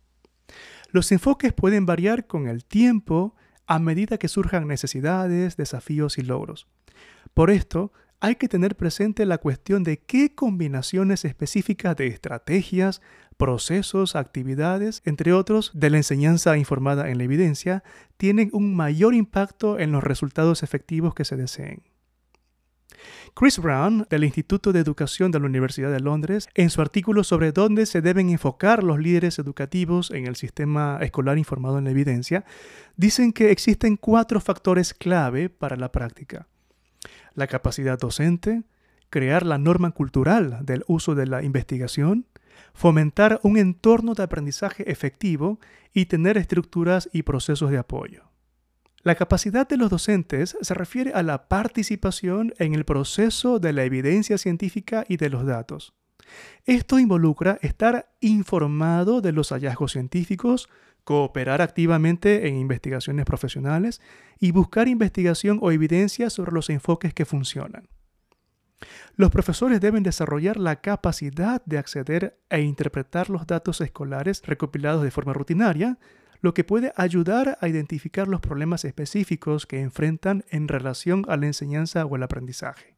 Los 0.92 1.12
enfoques 1.12 1.52
pueden 1.52 1.86
variar 1.86 2.26
con 2.26 2.48
el 2.48 2.64
tiempo 2.64 3.34
a 3.66 3.78
medida 3.78 4.18
que 4.18 4.28
surjan 4.28 4.66
necesidades, 4.66 5.56
desafíos 5.56 6.18
y 6.18 6.22
logros. 6.22 6.66
Por 7.34 7.50
esto, 7.50 7.92
hay 8.18 8.34
que 8.34 8.48
tener 8.48 8.76
presente 8.76 9.24
la 9.24 9.38
cuestión 9.38 9.82
de 9.82 9.98
qué 9.98 10.34
combinaciones 10.34 11.24
específicas 11.24 11.96
de 11.96 12.08
estrategias, 12.08 13.00
procesos, 13.36 14.16
actividades, 14.16 15.00
entre 15.06 15.32
otros, 15.32 15.70
de 15.74 15.88
la 15.88 15.96
enseñanza 15.96 16.58
informada 16.58 17.08
en 17.08 17.18
la 17.18 17.24
evidencia, 17.24 17.82
tienen 18.18 18.50
un 18.52 18.74
mayor 18.74 19.14
impacto 19.14 19.78
en 19.78 19.92
los 19.92 20.04
resultados 20.04 20.62
efectivos 20.62 21.14
que 21.14 21.24
se 21.24 21.36
deseen. 21.36 21.82
Chris 23.34 23.58
Brown, 23.58 24.06
del 24.10 24.24
Instituto 24.24 24.72
de 24.72 24.80
Educación 24.80 25.30
de 25.30 25.40
la 25.40 25.46
Universidad 25.46 25.90
de 25.90 26.00
Londres, 26.00 26.48
en 26.54 26.70
su 26.70 26.80
artículo 26.80 27.24
sobre 27.24 27.52
dónde 27.52 27.86
se 27.86 28.02
deben 28.02 28.30
enfocar 28.30 28.82
los 28.82 28.98
líderes 28.98 29.38
educativos 29.38 30.10
en 30.10 30.26
el 30.26 30.36
sistema 30.36 30.98
escolar 31.00 31.38
informado 31.38 31.78
en 31.78 31.84
la 31.84 31.90
evidencia, 31.90 32.44
dicen 32.96 33.32
que 33.32 33.50
existen 33.50 33.96
cuatro 33.96 34.40
factores 34.40 34.94
clave 34.94 35.48
para 35.48 35.76
la 35.76 35.92
práctica 35.92 36.46
la 37.34 37.46
capacidad 37.46 37.98
docente, 37.98 38.62
crear 39.08 39.44
la 39.44 39.58
norma 39.58 39.90
cultural 39.90 40.58
del 40.62 40.84
uso 40.86 41.14
de 41.14 41.26
la 41.26 41.42
investigación, 41.42 42.26
fomentar 42.74 43.40
un 43.42 43.56
entorno 43.56 44.14
de 44.14 44.22
aprendizaje 44.22 44.90
efectivo 44.90 45.58
y 45.92 46.06
tener 46.06 46.36
estructuras 46.36 47.08
y 47.12 47.22
procesos 47.22 47.70
de 47.70 47.78
apoyo. 47.78 48.29
La 49.02 49.14
capacidad 49.14 49.66
de 49.66 49.78
los 49.78 49.88
docentes 49.88 50.58
se 50.60 50.74
refiere 50.74 51.12
a 51.14 51.22
la 51.22 51.48
participación 51.48 52.52
en 52.58 52.74
el 52.74 52.84
proceso 52.84 53.58
de 53.58 53.72
la 53.72 53.84
evidencia 53.84 54.36
científica 54.36 55.04
y 55.08 55.16
de 55.16 55.30
los 55.30 55.46
datos. 55.46 55.94
Esto 56.66 56.98
involucra 56.98 57.58
estar 57.62 58.12
informado 58.20 59.22
de 59.22 59.32
los 59.32 59.50
hallazgos 59.52 59.92
científicos, 59.92 60.68
cooperar 61.04 61.62
activamente 61.62 62.46
en 62.46 62.56
investigaciones 62.56 63.24
profesionales 63.24 64.02
y 64.38 64.52
buscar 64.52 64.86
investigación 64.86 65.58
o 65.62 65.72
evidencia 65.72 66.28
sobre 66.28 66.52
los 66.52 66.68
enfoques 66.68 67.14
que 67.14 67.24
funcionan. 67.24 67.88
Los 69.16 69.30
profesores 69.30 69.80
deben 69.80 70.02
desarrollar 70.02 70.58
la 70.58 70.80
capacidad 70.80 71.62
de 71.64 71.78
acceder 71.78 72.38
e 72.48 72.60
interpretar 72.60 73.30
los 73.30 73.46
datos 73.46 73.80
escolares 73.80 74.42
recopilados 74.44 75.02
de 75.02 75.10
forma 75.10 75.32
rutinaria, 75.32 75.98
lo 76.40 76.54
que 76.54 76.64
puede 76.64 76.92
ayudar 76.96 77.58
a 77.60 77.68
identificar 77.68 78.28
los 78.28 78.40
problemas 78.40 78.84
específicos 78.84 79.66
que 79.66 79.80
enfrentan 79.80 80.44
en 80.50 80.68
relación 80.68 81.24
a 81.28 81.36
la 81.36 81.46
enseñanza 81.46 82.04
o 82.04 82.16
el 82.16 82.22
aprendizaje. 82.22 82.96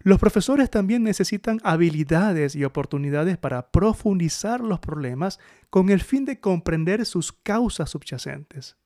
Los 0.00 0.18
profesores 0.18 0.68
también 0.68 1.02
necesitan 1.02 1.60
habilidades 1.64 2.54
y 2.54 2.64
oportunidades 2.64 3.38
para 3.38 3.70
profundizar 3.70 4.60
los 4.60 4.78
problemas 4.78 5.40
con 5.70 5.88
el 5.88 6.02
fin 6.02 6.26
de 6.26 6.40
comprender 6.40 7.06
sus 7.06 7.32
causas 7.32 7.88
subyacentes. 7.88 8.76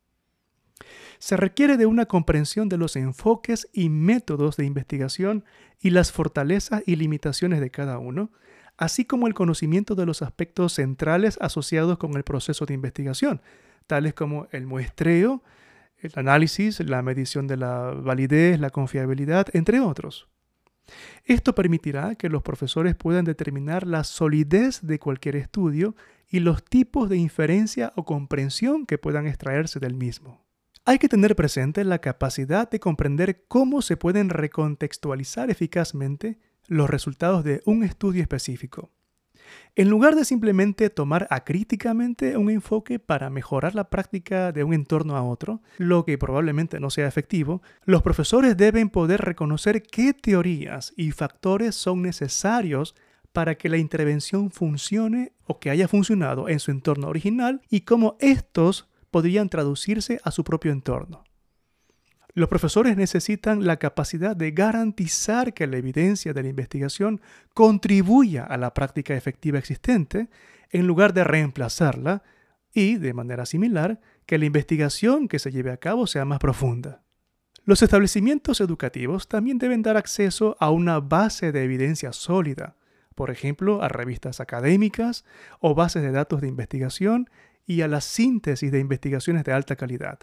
Se 1.19 1.37
requiere 1.37 1.77
de 1.77 1.87
una 1.87 2.07
comprensión 2.07 2.69
de 2.69 2.79
los 2.79 2.95
enfoques 2.95 3.69
y 3.73 3.89
métodos 3.89 4.57
de 4.57 4.65
investigación 4.65 5.45
y 5.81 5.91
las 5.91 6.13
fortalezas 6.13 6.85
y 6.87 6.95
limitaciones 6.95 7.61
de 7.61 7.73
cada 7.73 7.99
uno, 7.99 8.31
así 8.79 9.05
como 9.05 9.27
el 9.27 9.35
conocimiento 9.35 9.95
de 9.95 10.07
los 10.07 10.23
aspectos 10.23 10.73
centrales 10.75 11.37
asociados 11.41 11.99
con 11.99 12.15
el 12.15 12.23
proceso 12.23 12.65
de 12.65 12.75
investigación, 12.75 13.43
tales 13.87 14.15
como 14.15 14.47
el 14.53 14.67
muestreo, 14.67 15.43
el 15.99 16.13
análisis, 16.15 16.81
la 16.81 17.03
medición 17.03 17.49
de 17.49 17.57
la 17.57 17.91
validez, 17.91 18.61
la 18.61 18.71
confiabilidad, 18.71 19.49
entre 19.53 19.81
otros. 19.81 20.29
Esto 21.25 21.55
permitirá 21.55 22.15
que 22.15 22.31
los 22.31 22.43
profesores 22.43 22.95
puedan 22.95 23.25
determinar 23.25 23.87
la 23.87 24.05
solidez 24.05 24.81
de 24.81 24.99
cualquier 24.99 25.37
estudio 25.37 25.95
y 26.31 26.41
los 26.41 26.65
tipos 26.65 27.09
de 27.09 27.17
inferencia 27.17 27.93
o 27.97 28.05
comprensión 28.05 28.87
que 28.87 28.97
puedan 28.97 29.27
extraerse 29.27 29.81
del 29.81 29.95
mismo. 29.95 30.47
Hay 30.85 30.99
que 30.99 31.09
tener 31.09 31.37
presente 31.37 31.85
la 31.85 31.99
capacidad 31.99 32.71
de 32.71 32.81
comprender 32.81 33.45
cómo 33.49 33.83
se 33.83 33.97
pueden 33.97 34.31
recontextualizar 34.31 35.51
eficazmente 35.51 36.39
los 36.69 36.89
resultados 36.89 37.43
de 37.43 37.61
un 37.65 37.83
estudio 37.83 38.23
específico. 38.23 38.91
En 39.75 39.89
lugar 39.89 40.15
de 40.15 40.25
simplemente 40.25 40.91
tomar 40.91 41.27
acríticamente 41.31 42.37
un 42.37 42.51
enfoque 42.51 42.99
para 42.99 43.31
mejorar 43.31 43.75
la 43.75 43.89
práctica 43.91 44.53
de 44.53 44.65
un 44.65 44.75
entorno 44.75 45.17
a 45.17 45.23
otro, 45.23 45.63
lo 45.79 46.05
que 46.05 46.19
probablemente 46.19 46.81
no 46.81 46.91
sea 46.91 47.07
efectivo, 47.07 47.63
los 47.85 48.03
profesores 48.03 48.57
deben 48.57 48.91
poder 48.91 49.23
reconocer 49.23 49.83
qué 49.83 50.13
teorías 50.15 50.93
y 50.97 51.13
factores 51.13 51.75
son 51.75 52.03
necesarios 52.03 52.95
para 53.33 53.57
que 53.57 53.69
la 53.69 53.79
intervención 53.79 54.51
funcione 54.51 55.33
o 55.45 55.61
que 55.61 55.71
haya 55.71 55.89
funcionado 55.89 56.49
en 56.49 56.61
su 56.61 56.71
entorno 56.71 57.09
original 57.09 57.63
y 57.71 57.83
cómo 57.83 58.17
estos 58.21 58.89
podrían 59.11 59.49
traducirse 59.49 60.21
a 60.25 60.31
su 60.31 60.45
propio 60.45 60.73
entorno. 60.73 61.25
Los 62.39 62.49
profesores 62.49 62.97
necesitan 62.97 63.67
la 63.67 63.79
capacidad 63.79 64.37
de 64.37 64.53
garantizar 64.53 65.53
que 65.55 65.67
la 65.67 65.77
evidencia 65.77 66.33
de 66.33 66.45
la 66.45 66.49
investigación 66.49 67.21
contribuya 67.53 68.45
a 68.45 68.57
la 68.57 68.75
práctica 68.75 69.17
efectiva 69.17 69.59
existente 69.59 70.29
en 70.71 70.87
lugar 70.87 71.15
de 71.15 71.25
reemplazarla 71.25 72.23
y, 72.73 72.95
de 72.95 73.13
manera 73.13 73.45
similar, 73.45 74.01
que 74.25 74.39
la 74.39 74.45
investigación 74.45 75.27
que 75.27 75.41
se 75.41 75.51
lleve 75.51 75.73
a 75.73 75.79
cabo 75.79 76.07
sea 76.07 76.25
más 76.25 76.39
profunda. 76.39 77.03
Los 77.65 77.83
establecimientos 77.83 78.61
educativos 78.61 79.27
también 79.27 79.59
deben 79.59 79.83
dar 79.83 79.97
acceso 79.97 80.57
a 80.61 80.71
una 80.71 81.01
base 81.01 81.51
de 81.51 81.65
evidencia 81.65 82.13
sólida, 82.13 82.77
por 83.17 83.33
ejemplo, 83.33 83.83
a 83.83 83.89
revistas 83.89 84.39
académicas 84.39 85.25
o 85.59 85.75
bases 85.75 86.05
de 86.05 86.13
datos 86.13 86.41
de 86.41 86.47
investigación 86.47 87.29
y 87.67 87.81
a 87.81 87.89
la 87.89 88.01
síntesis 88.01 88.71
de 88.71 88.79
investigaciones 88.79 89.43
de 89.43 89.53
alta 89.55 89.75
calidad. 89.75 90.21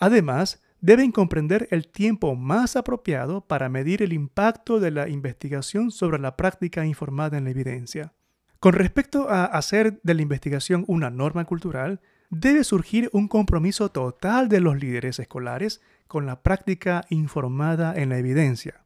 Además, 0.00 0.60
deben 0.80 1.12
comprender 1.12 1.68
el 1.70 1.88
tiempo 1.88 2.34
más 2.34 2.76
apropiado 2.76 3.40
para 3.40 3.68
medir 3.68 4.02
el 4.02 4.12
impacto 4.12 4.80
de 4.80 4.90
la 4.90 5.08
investigación 5.08 5.90
sobre 5.90 6.18
la 6.18 6.36
práctica 6.36 6.86
informada 6.86 7.38
en 7.38 7.44
la 7.44 7.50
evidencia. 7.50 8.12
Con 8.60 8.72
respecto 8.72 9.28
a 9.28 9.44
hacer 9.44 10.00
de 10.02 10.14
la 10.14 10.22
investigación 10.22 10.84
una 10.88 11.10
norma 11.10 11.44
cultural, 11.44 12.00
debe 12.30 12.64
surgir 12.64 13.08
un 13.12 13.28
compromiso 13.28 13.90
total 13.90 14.48
de 14.48 14.60
los 14.60 14.80
líderes 14.80 15.18
escolares 15.18 15.80
con 16.06 16.26
la 16.26 16.42
práctica 16.42 17.04
informada 17.10 17.94
en 17.94 18.08
la 18.08 18.18
evidencia. 18.18 18.84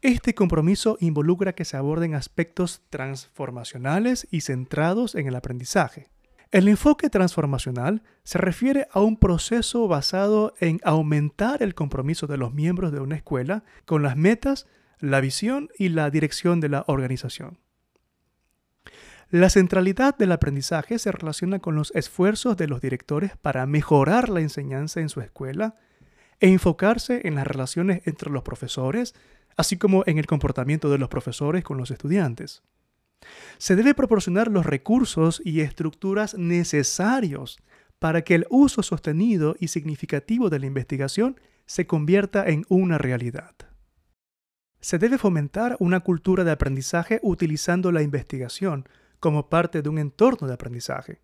Este 0.00 0.34
compromiso 0.34 0.98
involucra 1.00 1.54
que 1.54 1.64
se 1.64 1.76
aborden 1.76 2.14
aspectos 2.14 2.82
transformacionales 2.90 4.26
y 4.30 4.42
centrados 4.42 5.14
en 5.14 5.28
el 5.28 5.36
aprendizaje. 5.36 6.08
El 6.50 6.68
enfoque 6.68 7.10
transformacional 7.10 8.02
se 8.22 8.38
refiere 8.38 8.86
a 8.92 9.00
un 9.00 9.16
proceso 9.16 9.88
basado 9.88 10.54
en 10.60 10.80
aumentar 10.84 11.62
el 11.62 11.74
compromiso 11.74 12.26
de 12.26 12.36
los 12.36 12.54
miembros 12.54 12.92
de 12.92 13.00
una 13.00 13.16
escuela 13.16 13.64
con 13.84 14.02
las 14.02 14.16
metas, 14.16 14.66
la 15.00 15.20
visión 15.20 15.68
y 15.78 15.88
la 15.88 16.10
dirección 16.10 16.60
de 16.60 16.68
la 16.68 16.84
organización. 16.86 17.58
La 19.30 19.50
centralidad 19.50 20.16
del 20.16 20.32
aprendizaje 20.32 20.98
se 20.98 21.10
relaciona 21.10 21.58
con 21.58 21.74
los 21.74 21.90
esfuerzos 21.96 22.56
de 22.56 22.68
los 22.68 22.80
directores 22.80 23.36
para 23.36 23.66
mejorar 23.66 24.28
la 24.28 24.40
enseñanza 24.40 25.00
en 25.00 25.08
su 25.08 25.20
escuela 25.20 25.74
e 26.38 26.48
enfocarse 26.48 27.22
en 27.26 27.34
las 27.34 27.46
relaciones 27.46 28.02
entre 28.04 28.30
los 28.30 28.42
profesores, 28.42 29.14
así 29.56 29.76
como 29.76 30.04
en 30.06 30.18
el 30.18 30.26
comportamiento 30.26 30.88
de 30.88 30.98
los 30.98 31.08
profesores 31.08 31.64
con 31.64 31.78
los 31.78 31.90
estudiantes. 31.90 32.62
Se 33.58 33.76
debe 33.76 33.94
proporcionar 33.94 34.48
los 34.48 34.66
recursos 34.66 35.40
y 35.44 35.60
estructuras 35.60 36.34
necesarios 36.34 37.58
para 37.98 38.22
que 38.22 38.34
el 38.34 38.46
uso 38.50 38.82
sostenido 38.82 39.56
y 39.58 39.68
significativo 39.68 40.50
de 40.50 40.58
la 40.58 40.66
investigación 40.66 41.40
se 41.66 41.86
convierta 41.86 42.46
en 42.46 42.64
una 42.68 42.98
realidad. 42.98 43.54
Se 44.80 44.98
debe 44.98 45.16
fomentar 45.16 45.76
una 45.80 46.00
cultura 46.00 46.44
de 46.44 46.50
aprendizaje 46.50 47.18
utilizando 47.22 47.90
la 47.90 48.02
investigación 48.02 48.86
como 49.18 49.48
parte 49.48 49.80
de 49.80 49.88
un 49.88 49.98
entorno 49.98 50.46
de 50.46 50.52
aprendizaje. 50.52 51.22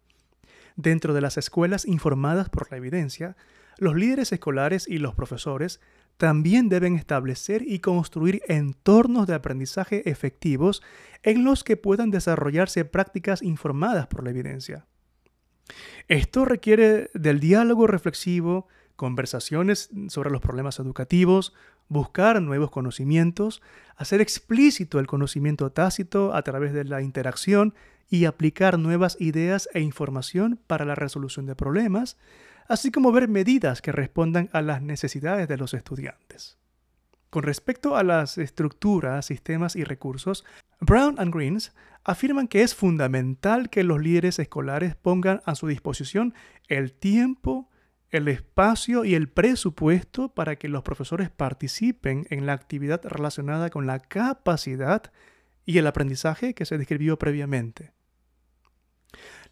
Dentro 0.76 1.12
de 1.12 1.20
las 1.20 1.36
escuelas 1.36 1.84
informadas 1.84 2.48
por 2.48 2.70
la 2.70 2.78
evidencia, 2.78 3.36
los 3.76 3.94
líderes 3.96 4.32
escolares 4.32 4.88
y 4.88 4.98
los 4.98 5.14
profesores 5.14 5.80
también 6.20 6.68
deben 6.68 6.96
establecer 6.96 7.62
y 7.66 7.78
construir 7.78 8.42
entornos 8.46 9.26
de 9.26 9.32
aprendizaje 9.32 10.10
efectivos 10.10 10.82
en 11.22 11.44
los 11.44 11.64
que 11.64 11.78
puedan 11.78 12.10
desarrollarse 12.10 12.84
prácticas 12.84 13.40
informadas 13.42 14.06
por 14.06 14.22
la 14.22 14.28
evidencia. 14.28 14.84
Esto 16.08 16.44
requiere 16.44 17.08
del 17.14 17.40
diálogo 17.40 17.86
reflexivo, 17.86 18.68
conversaciones 18.96 19.88
sobre 20.08 20.28
los 20.28 20.42
problemas 20.42 20.78
educativos, 20.78 21.54
buscar 21.88 22.42
nuevos 22.42 22.70
conocimientos, 22.70 23.62
hacer 23.96 24.20
explícito 24.20 24.98
el 24.98 25.06
conocimiento 25.06 25.72
tácito 25.72 26.34
a 26.34 26.42
través 26.42 26.74
de 26.74 26.84
la 26.84 27.00
interacción 27.00 27.72
y 28.10 28.26
aplicar 28.26 28.78
nuevas 28.78 29.16
ideas 29.20 29.70
e 29.72 29.80
información 29.80 30.60
para 30.66 30.84
la 30.84 30.96
resolución 30.96 31.46
de 31.46 31.56
problemas, 31.56 32.18
así 32.70 32.92
como 32.92 33.10
ver 33.10 33.26
medidas 33.26 33.82
que 33.82 33.90
respondan 33.90 34.48
a 34.52 34.62
las 34.62 34.80
necesidades 34.80 35.48
de 35.48 35.56
los 35.56 35.74
estudiantes. 35.74 36.56
Con 37.28 37.42
respecto 37.42 37.96
a 37.96 38.04
las 38.04 38.38
estructuras, 38.38 39.26
sistemas 39.26 39.74
y 39.74 39.82
recursos, 39.82 40.44
Brown 40.80 41.16
and 41.18 41.34
Greens 41.34 41.72
afirman 42.04 42.46
que 42.46 42.62
es 42.62 42.76
fundamental 42.76 43.70
que 43.70 43.82
los 43.82 44.00
líderes 44.00 44.38
escolares 44.38 44.94
pongan 44.94 45.42
a 45.46 45.56
su 45.56 45.66
disposición 45.66 46.32
el 46.68 46.92
tiempo, 46.92 47.68
el 48.10 48.28
espacio 48.28 49.04
y 49.04 49.16
el 49.16 49.28
presupuesto 49.28 50.32
para 50.32 50.54
que 50.54 50.68
los 50.68 50.84
profesores 50.84 51.28
participen 51.28 52.28
en 52.30 52.46
la 52.46 52.52
actividad 52.52 53.00
relacionada 53.04 53.70
con 53.70 53.88
la 53.88 53.98
capacidad 53.98 55.12
y 55.66 55.78
el 55.78 55.88
aprendizaje 55.88 56.54
que 56.54 56.64
se 56.64 56.78
describió 56.78 57.18
previamente. 57.18 57.90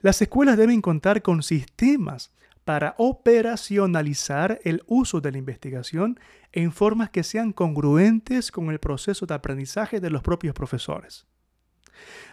Las 0.03 0.23
escuelas 0.23 0.57
deben 0.57 0.81
contar 0.81 1.21
con 1.23 1.43
sistemas 1.43 2.31
para 2.69 2.95
operacionalizar 2.99 4.61
el 4.63 4.83
uso 4.87 5.23
de 5.23 5.33
la 5.33 5.39
investigación 5.39 6.21
en 6.53 6.71
formas 6.71 7.09
que 7.09 7.23
sean 7.23 7.55
congruentes 7.55 8.53
con 8.53 8.69
el 8.69 8.79
proceso 8.79 9.25
de 9.25 9.33
aprendizaje 9.33 10.01
de 10.01 10.11
los 10.11 10.21
propios 10.21 10.55
profesores. 10.55 11.27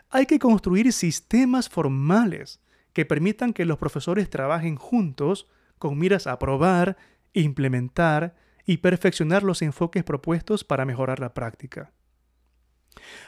Hay 0.09 0.25
que 0.25 0.37
construir 0.37 0.91
sistemas 0.91 1.69
formales 1.69 2.59
que 2.91 3.05
permitan 3.05 3.53
que 3.53 3.63
los 3.63 3.77
profesores 3.77 4.29
trabajen 4.29 4.75
juntos 4.75 5.47
con 5.79 5.97
miras 5.97 6.27
a 6.27 6.37
probar, 6.37 6.97
implementar 7.31 8.35
y 8.65 8.79
perfeccionar 8.79 9.41
los 9.41 9.61
enfoques 9.61 10.03
propuestos 10.03 10.65
para 10.65 10.83
mejorar 10.83 11.21
la 11.21 11.33
práctica. 11.33 11.93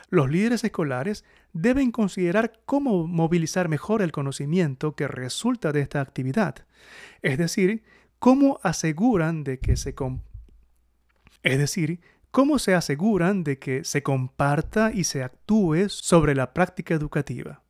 Los 0.09 0.29
líderes 0.29 0.63
escolares 0.63 1.25
deben 1.53 1.91
considerar 1.91 2.59
cómo 2.65 3.07
movilizar 3.07 3.69
mejor 3.69 4.01
el 4.01 4.12
conocimiento 4.12 4.95
que 4.95 5.07
resulta 5.07 5.71
de 5.71 5.81
esta 5.81 6.01
actividad, 6.01 6.65
es 7.21 7.38
decir, 7.38 7.83
cómo 8.19 8.59
aseguran 8.63 9.43
de 9.43 9.59
que 9.59 9.77
se 9.77 9.95
es 11.43 11.57
decir, 11.57 12.00
cómo 12.31 12.59
se 12.59 12.75
aseguran 12.75 13.43
de 13.43 13.57
que 13.57 13.83
se 13.83 14.03
comparta 14.03 14.91
y 14.93 15.03
se 15.05 15.24
actúe 15.24 15.89
sobre 15.89 16.36
la 16.36 16.53
práctica 16.53 16.93
educativa. 16.93 17.63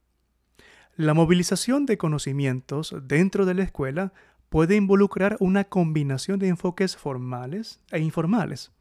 La 0.96 1.14
movilización 1.14 1.86
de 1.86 1.98
conocimientos 1.98 2.96
dentro 3.04 3.46
de 3.46 3.54
la 3.54 3.64
escuela 3.64 4.14
puede 4.50 4.76
involucrar 4.76 5.38
una 5.40 5.66
combinación 5.66 6.40
de 6.40 6.48
enfoques 6.48 6.98
formales 6.98 7.80
e 7.92 8.00
informales. 8.00 8.72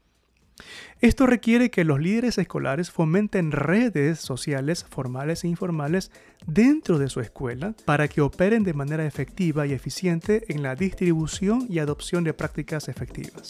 Esto 0.99 1.27
requiere 1.27 1.69
que 1.69 1.83
los 1.83 1.99
líderes 1.99 2.37
escolares 2.37 2.89
fomenten 2.89 3.51
redes 3.51 4.19
sociales 4.19 4.85
formales 4.89 5.43
e 5.43 5.47
informales 5.47 6.11
dentro 6.45 6.97
de 6.97 7.09
su 7.09 7.19
escuela 7.19 7.75
para 7.85 8.07
que 8.07 8.21
operen 8.21 8.63
de 8.63 8.73
manera 8.73 9.05
efectiva 9.05 9.67
y 9.67 9.73
eficiente 9.73 10.43
en 10.47 10.63
la 10.63 10.75
distribución 10.75 11.67
y 11.69 11.79
adopción 11.79 12.23
de 12.23 12.33
prácticas 12.33 12.87
efectivas. 12.89 13.49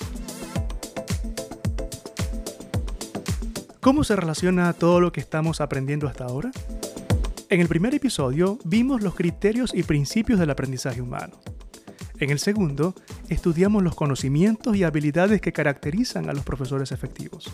¿Cómo 3.80 4.04
se 4.04 4.18
relaciona 4.18 4.74
todo 4.74 5.00
lo 5.00 5.14
que 5.14 5.22
estamos 5.22 5.62
aprendiendo 5.62 6.08
hasta 6.08 6.26
ahora? 6.26 6.52
En 7.50 7.62
el 7.62 7.70
primer 7.70 7.96
episodio 7.96 8.60
vimos 8.66 9.02
los 9.02 9.16
criterios 9.16 9.74
y 9.74 9.84
principios 9.84 10.38
del 10.38 10.50
aprendizaje 10.50 11.02
humano. 11.02 11.40
En 12.20 12.32
el 12.32 12.40
segundo, 12.40 12.96
estudiamos 13.30 13.84
los 13.84 13.94
conocimientos 13.94 14.76
y 14.76 14.84
habilidades 14.84 15.40
que 15.40 15.54
caracterizan 15.54 16.30
a 16.30 16.34
los 16.34 16.44
profesores 16.44 16.92
efectivos. 16.92 17.48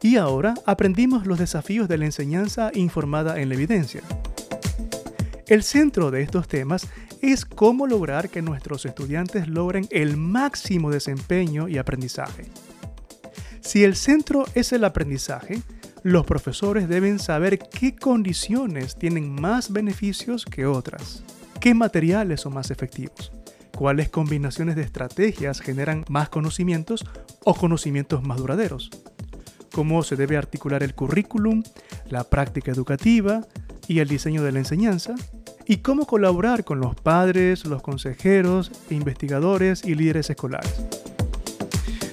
Y 0.00 0.16
ahora 0.16 0.54
aprendimos 0.64 1.26
los 1.26 1.38
desafíos 1.38 1.88
de 1.88 1.98
la 1.98 2.04
enseñanza 2.04 2.70
informada 2.74 3.40
en 3.40 3.48
la 3.48 3.56
evidencia. 3.56 4.02
El 5.48 5.64
centro 5.64 6.12
de 6.12 6.22
estos 6.22 6.46
temas 6.46 6.86
es 7.20 7.44
cómo 7.44 7.88
lograr 7.88 8.30
que 8.30 8.42
nuestros 8.42 8.86
estudiantes 8.86 9.48
logren 9.48 9.88
el 9.90 10.16
máximo 10.16 10.90
desempeño 10.90 11.68
y 11.68 11.76
aprendizaje. 11.76 12.44
Si 13.60 13.82
el 13.82 13.96
centro 13.96 14.46
es 14.54 14.72
el 14.72 14.84
aprendizaje, 14.84 15.60
los 16.02 16.24
profesores 16.24 16.88
deben 16.88 17.18
saber 17.18 17.58
qué 17.58 17.96
condiciones 17.96 18.96
tienen 18.96 19.34
más 19.34 19.72
beneficios 19.72 20.46
que 20.46 20.64
otras, 20.64 21.24
qué 21.60 21.74
materiales 21.74 22.40
son 22.40 22.54
más 22.54 22.70
efectivos 22.70 23.32
cuáles 23.80 24.10
combinaciones 24.10 24.76
de 24.76 24.82
estrategias 24.82 25.62
generan 25.62 26.04
más 26.10 26.28
conocimientos 26.28 27.02
o 27.44 27.54
conocimientos 27.54 28.22
más 28.22 28.36
duraderos, 28.36 28.90
cómo 29.72 30.02
se 30.02 30.16
debe 30.16 30.36
articular 30.36 30.82
el 30.82 30.94
currículum, 30.94 31.62
la 32.10 32.24
práctica 32.24 32.70
educativa 32.70 33.40
y 33.88 34.00
el 34.00 34.08
diseño 34.08 34.42
de 34.42 34.52
la 34.52 34.58
enseñanza, 34.58 35.14
y 35.64 35.78
cómo 35.78 36.04
colaborar 36.04 36.62
con 36.62 36.78
los 36.78 36.94
padres, 36.94 37.64
los 37.64 37.80
consejeros, 37.80 38.70
investigadores 38.90 39.82
y 39.82 39.94
líderes 39.94 40.28
escolares. 40.28 40.74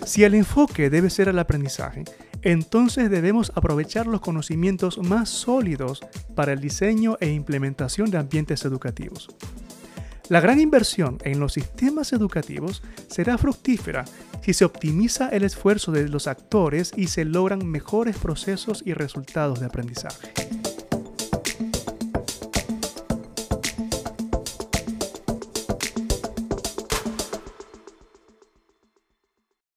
Si 0.05 0.23
el 0.23 0.35
enfoque 0.35 0.89
debe 0.89 1.09
ser 1.09 1.27
el 1.27 1.37
aprendizaje, 1.37 2.05
entonces 2.43 3.09
debemos 3.09 3.51
aprovechar 3.55 4.07
los 4.07 4.21
conocimientos 4.21 4.99
más 4.99 5.27
sólidos 5.27 5.99
para 6.33 6.53
el 6.53 6.61
diseño 6.61 7.17
e 7.19 7.29
implementación 7.29 8.09
de 8.09 8.19
ambientes 8.19 8.63
educativos. 8.63 9.27
La 10.29 10.41
gran 10.41 10.59
inversión 10.59 11.19
en 11.23 11.39
los 11.39 11.53
sistemas 11.53 12.11
educativos 12.11 12.83
será 13.07 13.37
fructífera 13.37 14.03
si 14.41 14.53
se 14.53 14.65
optimiza 14.65 15.29
el 15.29 15.43
esfuerzo 15.43 15.91
de 15.91 16.09
los 16.09 16.27
actores 16.27 16.91
y 16.97 17.07
se 17.07 17.23
logran 17.23 17.65
mejores 17.65 18.17
procesos 18.17 18.83
y 18.85 18.93
resultados 18.93 19.61
de 19.61 19.67
aprendizaje. 19.67 20.33